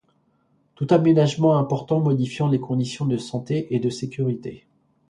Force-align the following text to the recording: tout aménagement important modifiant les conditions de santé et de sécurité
tout 0.73 0.87
aménagement 0.89 1.59
important 1.59 1.99
modifiant 1.99 2.47
les 2.47 2.59
conditions 2.59 3.05
de 3.05 3.17
santé 3.17 3.67
et 3.75 3.79
de 3.79 3.91
sécurité 3.91 4.65